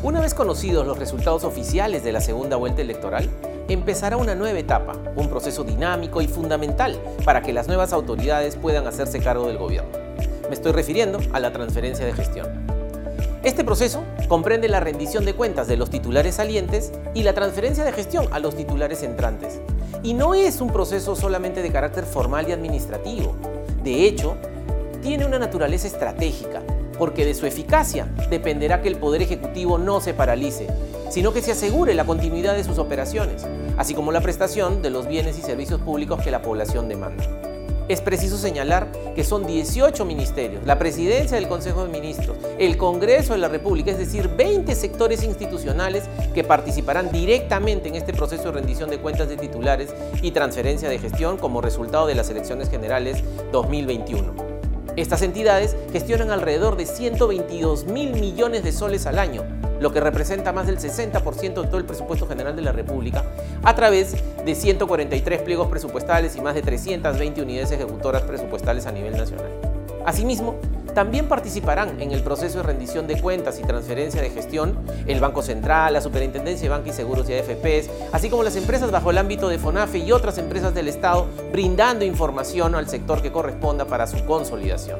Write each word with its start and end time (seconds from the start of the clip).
Una 0.00 0.20
vez 0.20 0.32
conocidos 0.32 0.86
los 0.86 0.96
resultados 0.96 1.42
oficiales 1.42 2.04
de 2.04 2.12
la 2.12 2.20
segunda 2.20 2.54
vuelta 2.54 2.82
electoral, 2.82 3.28
empezará 3.68 4.16
una 4.16 4.36
nueva 4.36 4.56
etapa, 4.56 4.92
un 5.16 5.28
proceso 5.28 5.64
dinámico 5.64 6.22
y 6.22 6.28
fundamental 6.28 6.96
para 7.24 7.42
que 7.42 7.52
las 7.52 7.66
nuevas 7.66 7.92
autoridades 7.92 8.54
puedan 8.54 8.86
hacerse 8.86 9.18
cargo 9.18 9.48
del 9.48 9.58
gobierno. 9.58 9.90
Me 10.48 10.54
estoy 10.54 10.70
refiriendo 10.70 11.18
a 11.32 11.40
la 11.40 11.52
transferencia 11.52 12.06
de 12.06 12.12
gestión. 12.12 12.46
Este 13.42 13.64
proceso 13.64 14.04
comprende 14.28 14.68
la 14.68 14.78
rendición 14.78 15.24
de 15.24 15.34
cuentas 15.34 15.66
de 15.66 15.76
los 15.76 15.90
titulares 15.90 16.36
salientes 16.36 16.92
y 17.12 17.24
la 17.24 17.32
transferencia 17.32 17.82
de 17.82 17.90
gestión 17.90 18.28
a 18.30 18.38
los 18.38 18.54
titulares 18.54 19.02
entrantes. 19.02 19.60
Y 20.04 20.14
no 20.14 20.32
es 20.32 20.60
un 20.60 20.72
proceso 20.72 21.16
solamente 21.16 21.60
de 21.60 21.72
carácter 21.72 22.04
formal 22.04 22.48
y 22.48 22.52
administrativo. 22.52 23.34
De 23.82 24.04
hecho, 24.04 24.36
tiene 25.02 25.26
una 25.26 25.40
naturaleza 25.40 25.88
estratégica 25.88 26.62
porque 26.98 27.24
de 27.24 27.34
su 27.34 27.46
eficacia 27.46 28.06
dependerá 28.30 28.82
que 28.82 28.88
el 28.88 28.96
Poder 28.96 29.22
Ejecutivo 29.22 29.78
no 29.78 30.00
se 30.00 30.14
paralice, 30.14 30.66
sino 31.10 31.32
que 31.32 31.42
se 31.42 31.52
asegure 31.52 31.94
la 31.94 32.04
continuidad 32.04 32.54
de 32.54 32.64
sus 32.64 32.78
operaciones, 32.78 33.46
así 33.76 33.94
como 33.94 34.12
la 34.12 34.20
prestación 34.20 34.82
de 34.82 34.90
los 34.90 35.08
bienes 35.08 35.38
y 35.38 35.42
servicios 35.42 35.80
públicos 35.80 36.20
que 36.22 36.30
la 36.30 36.42
población 36.42 36.88
demanda. 36.88 37.24
Es 37.88 38.02
preciso 38.02 38.36
señalar 38.36 38.86
que 39.14 39.24
son 39.24 39.46
18 39.46 40.04
ministerios, 40.04 40.66
la 40.66 40.78
presidencia 40.78 41.38
del 41.38 41.48
Consejo 41.48 41.84
de 41.86 41.90
Ministros, 41.90 42.36
el 42.58 42.76
Congreso 42.76 43.32
de 43.32 43.38
la 43.38 43.48
República, 43.48 43.90
es 43.90 43.98
decir, 43.98 44.28
20 44.28 44.74
sectores 44.74 45.22
institucionales 45.22 46.04
que 46.34 46.44
participarán 46.44 47.10
directamente 47.10 47.88
en 47.88 47.94
este 47.94 48.12
proceso 48.12 48.44
de 48.44 48.52
rendición 48.52 48.90
de 48.90 48.98
cuentas 48.98 49.30
de 49.30 49.38
titulares 49.38 49.94
y 50.20 50.32
transferencia 50.32 50.90
de 50.90 50.98
gestión 50.98 51.38
como 51.38 51.62
resultado 51.62 52.06
de 52.06 52.14
las 52.14 52.28
elecciones 52.28 52.68
generales 52.68 53.24
2021. 53.52 54.47
Estas 54.98 55.22
entidades 55.22 55.76
gestionan 55.92 56.32
alrededor 56.32 56.76
de 56.76 56.84
122 56.84 57.84
mil 57.84 58.14
millones 58.14 58.64
de 58.64 58.72
soles 58.72 59.06
al 59.06 59.20
año, 59.20 59.44
lo 59.78 59.92
que 59.92 60.00
representa 60.00 60.52
más 60.52 60.66
del 60.66 60.78
60% 60.78 61.40
de 61.40 61.68
todo 61.68 61.78
el 61.78 61.84
presupuesto 61.84 62.26
general 62.26 62.56
de 62.56 62.62
la 62.62 62.72
República, 62.72 63.24
a 63.62 63.76
través 63.76 64.16
de 64.44 64.54
143 64.56 65.42
pliegos 65.42 65.68
presupuestales 65.68 66.34
y 66.34 66.40
más 66.40 66.56
de 66.56 66.62
320 66.62 67.42
unidades 67.42 67.70
ejecutoras 67.70 68.22
presupuestales 68.22 68.86
a 68.86 68.90
nivel 68.90 69.16
nacional. 69.16 69.52
Asimismo, 70.04 70.56
también 70.98 71.28
participarán 71.28 72.00
en 72.00 72.10
el 72.10 72.24
proceso 72.24 72.58
de 72.58 72.64
rendición 72.64 73.06
de 73.06 73.22
cuentas 73.22 73.60
y 73.60 73.62
transferencia 73.62 74.20
de 74.20 74.30
gestión 74.30 74.76
el 75.06 75.20
Banco 75.20 75.42
Central, 75.42 75.92
la 75.92 76.00
Superintendencia 76.00 76.64
de 76.64 76.70
Banca 76.70 76.88
y 76.88 76.92
Seguros 76.92 77.30
y 77.30 77.34
AFPs, 77.34 77.88
así 78.10 78.28
como 78.28 78.42
las 78.42 78.56
empresas 78.56 78.90
bajo 78.90 79.12
el 79.12 79.18
ámbito 79.18 79.48
de 79.48 79.60
FONAFE 79.60 79.98
y 79.98 80.10
otras 80.10 80.38
empresas 80.38 80.74
del 80.74 80.88
Estado, 80.88 81.28
brindando 81.52 82.04
información 82.04 82.74
al 82.74 82.88
sector 82.88 83.22
que 83.22 83.30
corresponda 83.30 83.84
para 83.84 84.08
su 84.08 84.24
consolidación. 84.24 84.98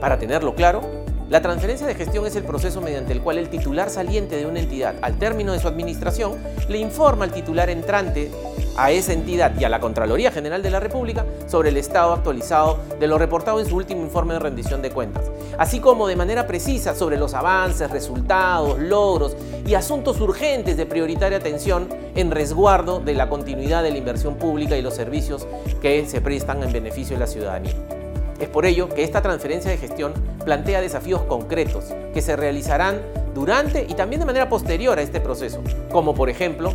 Para 0.00 0.16
tenerlo 0.16 0.54
claro, 0.54 1.01
la 1.32 1.40
transferencia 1.40 1.86
de 1.86 1.94
gestión 1.94 2.26
es 2.26 2.36
el 2.36 2.44
proceso 2.44 2.82
mediante 2.82 3.14
el 3.14 3.22
cual 3.22 3.38
el 3.38 3.48
titular 3.48 3.88
saliente 3.88 4.36
de 4.36 4.44
una 4.44 4.60
entidad, 4.60 4.96
al 5.00 5.18
término 5.18 5.52
de 5.52 5.60
su 5.60 5.66
administración, 5.66 6.34
le 6.68 6.76
informa 6.76 7.24
al 7.24 7.32
titular 7.32 7.70
entrante 7.70 8.30
a 8.76 8.90
esa 8.90 9.14
entidad 9.14 9.58
y 9.58 9.64
a 9.64 9.70
la 9.70 9.80
Contraloría 9.80 10.30
General 10.30 10.62
de 10.62 10.68
la 10.68 10.78
República 10.78 11.24
sobre 11.46 11.70
el 11.70 11.78
estado 11.78 12.12
actualizado 12.12 12.80
de 13.00 13.06
lo 13.06 13.16
reportado 13.16 13.60
en 13.60 13.66
su 13.66 13.76
último 13.76 14.02
informe 14.02 14.34
de 14.34 14.40
rendición 14.40 14.82
de 14.82 14.90
cuentas, 14.90 15.24
así 15.56 15.80
como 15.80 16.06
de 16.06 16.16
manera 16.16 16.46
precisa 16.46 16.94
sobre 16.94 17.16
los 17.16 17.32
avances, 17.32 17.90
resultados, 17.90 18.78
logros 18.78 19.34
y 19.66 19.72
asuntos 19.72 20.20
urgentes 20.20 20.76
de 20.76 20.84
prioritaria 20.84 21.38
atención 21.38 21.88
en 22.14 22.30
resguardo 22.30 23.00
de 23.00 23.14
la 23.14 23.30
continuidad 23.30 23.82
de 23.82 23.90
la 23.90 23.96
inversión 23.96 24.34
pública 24.34 24.76
y 24.76 24.82
los 24.82 24.92
servicios 24.92 25.46
que 25.80 26.04
se 26.04 26.20
prestan 26.20 26.62
en 26.62 26.74
beneficio 26.74 27.16
de 27.16 27.20
la 27.20 27.26
ciudadanía. 27.26 28.01
Es 28.42 28.48
por 28.48 28.66
ello 28.66 28.88
que 28.88 29.04
esta 29.04 29.22
transferencia 29.22 29.70
de 29.70 29.78
gestión 29.78 30.12
plantea 30.44 30.80
desafíos 30.80 31.22
concretos 31.22 31.84
que 32.12 32.20
se 32.20 32.34
realizarán 32.34 33.00
durante 33.36 33.86
y 33.88 33.94
también 33.94 34.18
de 34.18 34.26
manera 34.26 34.48
posterior 34.48 34.98
a 34.98 35.02
este 35.02 35.20
proceso, 35.20 35.62
como 35.92 36.12
por 36.12 36.28
ejemplo 36.28 36.72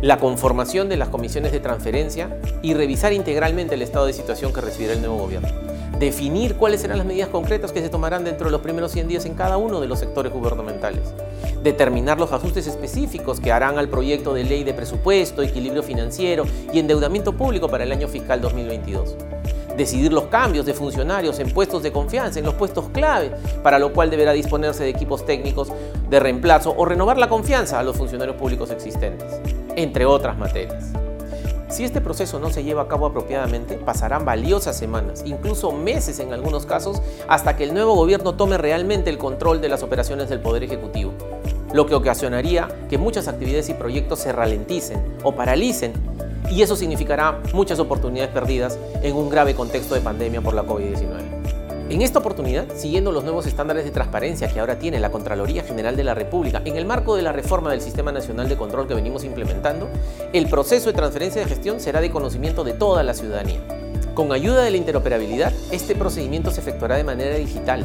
la 0.00 0.16
conformación 0.16 0.88
de 0.88 0.96
las 0.96 1.10
comisiones 1.10 1.52
de 1.52 1.60
transferencia 1.60 2.40
y 2.62 2.72
revisar 2.72 3.12
integralmente 3.12 3.74
el 3.74 3.82
estado 3.82 4.06
de 4.06 4.14
situación 4.14 4.54
que 4.54 4.62
recibirá 4.62 4.94
el 4.94 5.00
nuevo 5.00 5.18
gobierno. 5.18 5.50
Definir 5.98 6.54
cuáles 6.54 6.80
serán 6.80 6.96
las 6.96 7.06
medidas 7.06 7.28
concretas 7.28 7.70
que 7.70 7.82
se 7.82 7.90
tomarán 7.90 8.24
dentro 8.24 8.46
de 8.46 8.52
los 8.52 8.62
primeros 8.62 8.90
100 8.92 9.08
días 9.08 9.26
en 9.26 9.34
cada 9.34 9.58
uno 9.58 9.82
de 9.82 9.88
los 9.88 9.98
sectores 9.98 10.32
gubernamentales. 10.32 11.02
Determinar 11.62 12.18
los 12.18 12.32
ajustes 12.32 12.66
específicos 12.66 13.40
que 13.40 13.52
harán 13.52 13.76
al 13.76 13.90
proyecto 13.90 14.32
de 14.32 14.44
ley 14.44 14.64
de 14.64 14.72
presupuesto, 14.72 15.42
equilibrio 15.42 15.82
financiero 15.82 16.46
y 16.72 16.78
endeudamiento 16.78 17.34
público 17.34 17.68
para 17.68 17.84
el 17.84 17.92
año 17.92 18.08
fiscal 18.08 18.40
2022 18.40 19.16
decidir 19.76 20.12
los 20.12 20.24
cambios 20.24 20.66
de 20.66 20.74
funcionarios 20.74 21.38
en 21.38 21.52
puestos 21.52 21.82
de 21.82 21.92
confianza, 21.92 22.38
en 22.38 22.44
los 22.44 22.54
puestos 22.54 22.88
clave, 22.90 23.32
para 23.62 23.78
lo 23.78 23.92
cual 23.92 24.10
deberá 24.10 24.32
disponerse 24.32 24.84
de 24.84 24.90
equipos 24.90 25.24
técnicos 25.24 25.72
de 26.08 26.20
reemplazo 26.20 26.74
o 26.76 26.84
renovar 26.84 27.18
la 27.18 27.28
confianza 27.28 27.78
a 27.78 27.82
los 27.82 27.96
funcionarios 27.96 28.36
públicos 28.36 28.70
existentes, 28.70 29.40
entre 29.76 30.04
otras 30.06 30.36
materias. 30.36 30.92
Si 31.70 31.84
este 31.84 32.00
proceso 32.00 32.40
no 32.40 32.50
se 32.50 32.64
lleva 32.64 32.82
a 32.82 32.88
cabo 32.88 33.06
apropiadamente, 33.06 33.76
pasarán 33.76 34.24
valiosas 34.24 34.76
semanas, 34.76 35.22
incluso 35.24 35.70
meses 35.70 36.18
en 36.18 36.32
algunos 36.32 36.66
casos, 36.66 37.00
hasta 37.28 37.56
que 37.56 37.62
el 37.62 37.72
nuevo 37.72 37.94
gobierno 37.94 38.34
tome 38.34 38.58
realmente 38.58 39.08
el 39.08 39.18
control 39.18 39.60
de 39.60 39.68
las 39.68 39.84
operaciones 39.84 40.28
del 40.28 40.40
Poder 40.40 40.64
Ejecutivo, 40.64 41.12
lo 41.72 41.86
que 41.86 41.94
ocasionaría 41.94 42.66
que 42.88 42.98
muchas 42.98 43.28
actividades 43.28 43.68
y 43.68 43.74
proyectos 43.74 44.18
se 44.18 44.32
ralenticen 44.32 45.00
o 45.22 45.32
paralicen 45.32 45.92
y 46.50 46.62
eso 46.62 46.76
significará 46.76 47.40
muchas 47.54 47.78
oportunidades 47.78 48.32
perdidas 48.32 48.78
en 49.02 49.16
un 49.16 49.30
grave 49.30 49.54
contexto 49.54 49.94
de 49.94 50.00
pandemia 50.00 50.40
por 50.40 50.54
la 50.54 50.64
COVID-19. 50.64 51.40
En 51.90 52.02
esta 52.02 52.20
oportunidad, 52.20 52.66
siguiendo 52.76 53.10
los 53.10 53.24
nuevos 53.24 53.46
estándares 53.46 53.84
de 53.84 53.90
transparencia 53.90 54.46
que 54.46 54.60
ahora 54.60 54.78
tiene 54.78 55.00
la 55.00 55.10
Contraloría 55.10 55.64
General 55.64 55.96
de 55.96 56.04
la 56.04 56.14
República 56.14 56.62
en 56.64 56.76
el 56.76 56.84
marco 56.84 57.16
de 57.16 57.22
la 57.22 57.32
reforma 57.32 57.72
del 57.72 57.80
Sistema 57.80 58.12
Nacional 58.12 58.48
de 58.48 58.56
Control 58.56 58.86
que 58.86 58.94
venimos 58.94 59.24
implementando, 59.24 59.88
el 60.32 60.48
proceso 60.48 60.88
de 60.88 60.96
transferencia 60.96 61.42
de 61.42 61.48
gestión 61.48 61.80
será 61.80 62.00
de 62.00 62.10
conocimiento 62.10 62.62
de 62.62 62.74
toda 62.74 63.02
la 63.02 63.14
ciudadanía. 63.14 63.60
Con 64.14 64.32
ayuda 64.32 64.62
de 64.62 64.70
la 64.70 64.76
interoperabilidad, 64.76 65.52
este 65.72 65.96
procedimiento 65.96 66.52
se 66.52 66.60
efectuará 66.60 66.96
de 66.96 67.04
manera 67.04 67.34
digital 67.34 67.84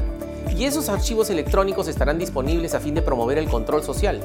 y 0.57 0.65
esos 0.65 0.89
archivos 0.89 1.29
electrónicos 1.29 1.87
estarán 1.87 2.17
disponibles 2.17 2.73
a 2.73 2.79
fin 2.79 2.95
de 2.95 3.01
promover 3.01 3.37
el 3.37 3.49
control 3.49 3.83
social 3.83 4.21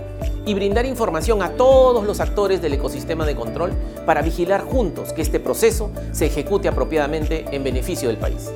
y 0.47 0.55
brindar 0.55 0.87
información 0.87 1.43
a 1.43 1.51
todos 1.51 2.05
los 2.05 2.21
actores 2.21 2.63
del 2.63 2.75
ecosistema 2.75 3.27
de 3.27 3.37
control 3.37 3.73
para 4.07 4.23
vigilar 4.23 4.63
juntos 4.63 5.13
que 5.13 5.23
este 5.23 5.41
proceso 5.41 5.91
se 6.13 6.27
ejecute 6.27 6.69
apropiadamente 6.69 7.45
en 7.51 7.65
beneficio 7.65 8.09
del 8.09 8.19
país. 8.19 8.51